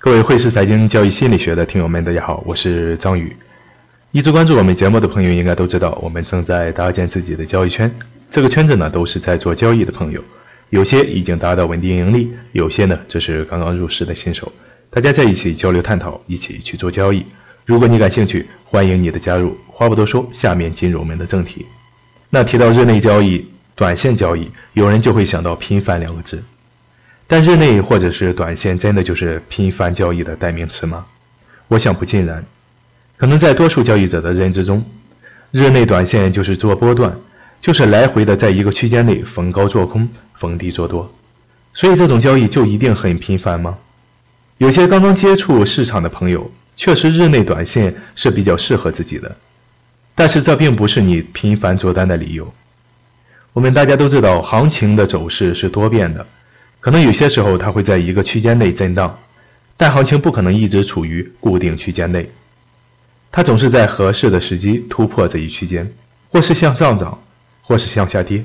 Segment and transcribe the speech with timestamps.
[0.00, 3.36] 各位汇市财经交易心理学的听友们，大家好，我是张宇。
[4.12, 7.92] 一直关注我们节目的朋友应该都知道，我们正在搭建自己的交易圈。
[8.30, 10.22] 这个圈子呢，都是在做交易的朋友，
[10.70, 14.52] 有些已经达到稳定盈利，有些呢，这是刚刚入市的新手。
[14.88, 17.26] 大家在一起交流探讨，一起去做交易。
[17.66, 19.58] 如果你感兴趣，欢迎你的加入。
[19.66, 21.66] 话不多说，下面进入我们的正题。
[22.30, 23.44] 那提到日内交易、
[23.74, 26.40] 短线交易，有人就会想到频繁两个字。
[27.30, 31.04] 但日内或者是短线，真的就是频繁交易的代名词吗？
[31.68, 32.42] 我想不尽然。
[33.18, 34.82] 可能在多数交易者的认知中，
[35.50, 37.14] 日内短线就是做波段，
[37.60, 41.14] 就是来回的在一个区间内逢高做空，逢低做多。
[41.74, 43.76] 所以这种交易就一定很频繁吗？
[44.56, 49.36] 有些刚刚接触市场的朋友，确实日内短线是比较适合自己的，
[50.14, 52.54] 但是这并不是你频繁做单的理由。
[53.52, 56.26] 我们大家都知道，行情的走势是多变的。
[56.80, 59.18] 可能有些时候它会在一个区间内震荡，
[59.76, 62.30] 但行情不可能一直处于固定区间内，
[63.30, 65.92] 它总是在合适的时机突破这一区间，
[66.28, 67.20] 或是向上涨，
[67.62, 68.44] 或是向下跌。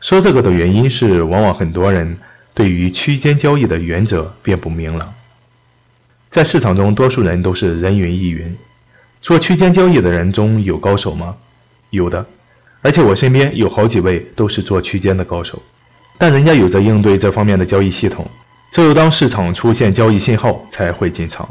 [0.00, 2.18] 说这个的原因是，往往很多人
[2.52, 5.14] 对于区间交易的原则并不明朗。
[6.28, 8.56] 在市场中，多数人都是人云亦云。
[9.22, 11.36] 做区间交易的人中有高手吗？
[11.90, 12.26] 有的，
[12.82, 15.62] 而且我身边有好几位都是做区间的高手。
[16.18, 18.26] 但人家有着应对这方面的交易系统，
[18.70, 21.48] 只有当市场出现交易信号才会进场，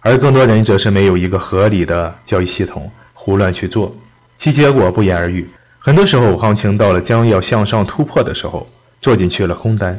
[0.00, 3.94] 而更多人则是没有一个合理的交易系统，胡乱去做，
[4.36, 5.48] 其结果不言而喻。
[5.78, 8.68] 很多时候，行情到了将要向上突破的时候，
[9.00, 9.94] 做进去了空单；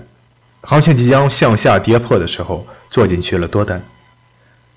[0.62, 3.82] 行情即将向下跌破的时候，做进去了多单。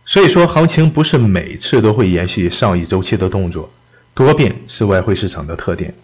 [0.06, 3.70] 所以说，行情不是每次都会延续上一周期的动作，
[4.14, 5.94] 多变是外汇市场的特点。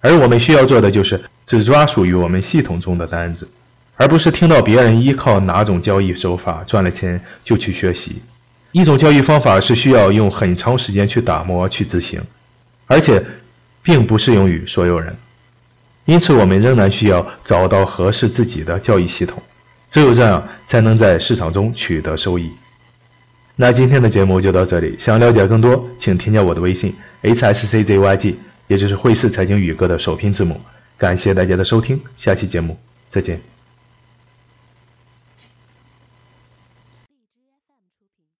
[0.00, 3.48] 而我们需要做的就是只抓属于我们系统中的单子，
[3.96, 8.22] 而不是听到别人依靠哪种交易手法赚了钱就去学习。
[8.72, 12.20] 一种交易方法是需要用很长时间去打磨、去执行，
[12.86, 13.24] 而且
[13.82, 15.16] 并不适用于所有人。
[16.04, 19.42] 因此，我们仍然需要找到合适自己的交易系统，
[19.90, 22.50] 只有这样才能在市场中取得收益。
[23.56, 28.34] 那今天的节目就到这里，想了解更多，请添加我的微信 hsczyg。
[28.68, 30.60] 也就是汇市财经宇哥的首拼字母，
[30.96, 33.57] 感谢大家的收听，下期节目再见。